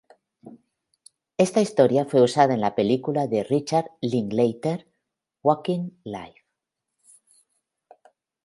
[1.37, 4.87] Esta historia fue usada en la película de Richard Linklater
[5.43, 6.41] "Waking Life".